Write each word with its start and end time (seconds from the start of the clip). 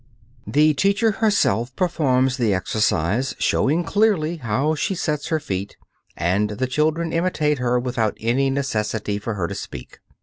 The 0.47 0.73
teacher 0.73 1.11
herself 1.11 1.75
performs 1.75 2.37
the 2.37 2.55
exercise, 2.55 3.35
showing 3.37 3.83
clearly 3.83 4.37
how 4.37 4.73
she 4.73 4.95
sets 4.95 5.27
her 5.27 5.39
feet, 5.39 5.77
and 6.17 6.49
the 6.49 6.65
children 6.65 7.13
imitate 7.13 7.59
her 7.59 7.79
without 7.79 8.17
any 8.19 8.49
necessity 8.49 9.19
for 9.19 9.35
her 9.35 9.47
to 9.47 9.53
speak. 9.53 9.99